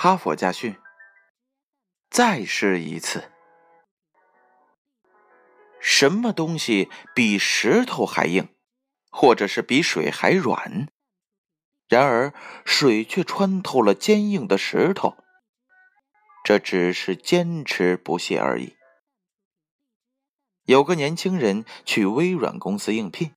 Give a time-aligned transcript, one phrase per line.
[0.00, 0.76] 哈佛家训：
[2.08, 3.32] 再试一次。
[5.80, 8.48] 什么东西比石头还硬，
[9.10, 10.86] 或者是比水还软？
[11.88, 12.32] 然而
[12.64, 15.16] 水却穿透了坚硬的石头。
[16.44, 18.76] 这只是坚持不懈而已。
[20.66, 23.34] 有个年轻人去微软公司应聘，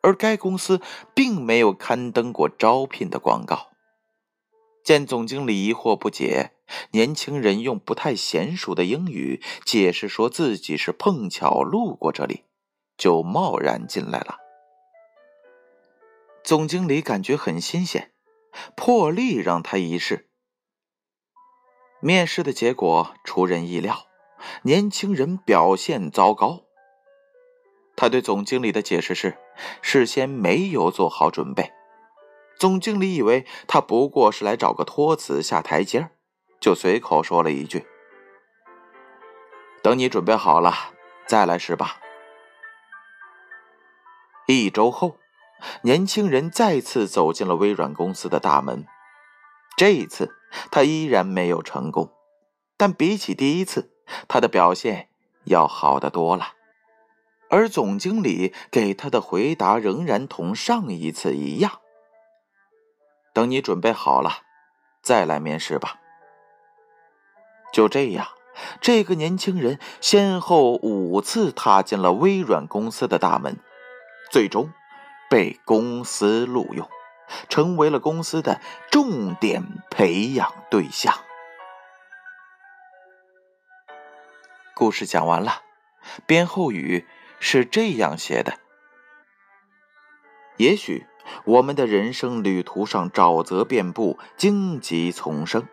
[0.00, 0.80] 而该公司
[1.14, 3.69] 并没有刊登过招聘的广告。
[4.82, 6.52] 见总经理疑惑不解，
[6.92, 12.44] 年轻人用不太娴熟的英语解释说自己是碰巧路过这里，
[12.96, 14.38] 就贸然进来了。
[16.42, 18.12] 总经理感觉很新鲜，
[18.74, 20.30] 破例让他一试。
[22.00, 24.06] 面试的结果出人意料，
[24.62, 26.64] 年轻人表现糟糕。
[27.94, 29.36] 他对总经理的解释是，
[29.82, 31.70] 事先没有做好准备。
[32.60, 36.10] 总经理以为他不过是来找个托词下台阶
[36.60, 37.86] 就随口说了一句
[39.82, 40.92] ：“等你准备好了
[41.26, 41.96] 再来试吧。”
[44.46, 45.16] 一周后，
[45.84, 48.84] 年轻人再次走进了微软公司的大门。
[49.78, 50.36] 这一次，
[50.70, 52.12] 他依然没有成功，
[52.76, 53.90] 但比起第一次，
[54.28, 55.08] 他的表现
[55.44, 56.52] 要好得多了。
[57.48, 61.80] 而总经理给他的回答仍然同上一次一样。
[63.32, 64.42] 等你准备好了，
[65.02, 66.00] 再来面试吧。
[67.72, 68.26] 就这样，
[68.80, 73.58] 这个年轻人先后五次踏进了微软公司的大门，
[74.30, 74.72] 最终
[75.30, 76.88] 被公司录用，
[77.48, 81.14] 成为了公司的重点培养对象。
[84.74, 85.62] 故事讲完了，
[86.26, 87.06] 编后语
[87.38, 88.58] 是这样写的：
[90.56, 91.06] 也许。
[91.44, 95.66] 我们的人生旅途上沼泽遍布，荆棘丛生。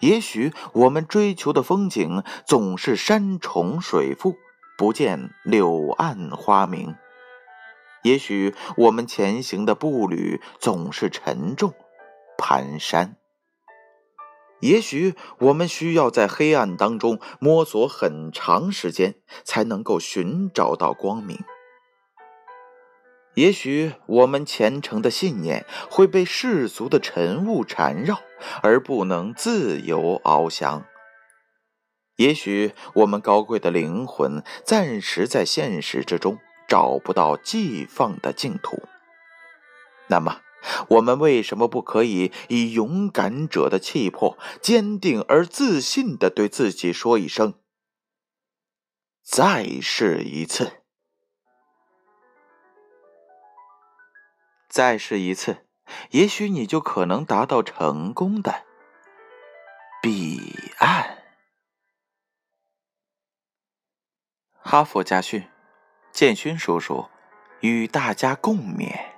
[0.00, 4.36] 也许我们追求的风景总是山重水复，
[4.76, 6.94] 不见柳暗花明。
[8.04, 11.74] 也许我们前行的步履总是沉重、
[12.38, 13.14] 蹒跚。
[14.60, 21.38] 也许我们需要在黑暗当中摸索很长时间，才能够寻找到光明。
[23.38, 28.20] 也许我们虔诚的信念会被世俗的尘雾缠绕，
[28.62, 30.84] 而不能自由翱翔。
[32.16, 38.82] 也许我们高贵的灵魂暂时在现实之中找不到寄放的净土。
[40.08, 40.40] 那么，
[40.88, 47.54] 我们为什么不可以以勇敢者的气魄，坚定而自信地对自己说一声
[49.22, 50.72] ：“再试一次。”
[54.78, 55.66] 再试一次，
[56.10, 58.64] 也许你就可能达到成功的
[60.00, 61.18] 彼岸。
[64.60, 65.50] 哈佛家训，
[66.12, 67.08] 建勋叔叔
[67.58, 69.17] 与大家共勉。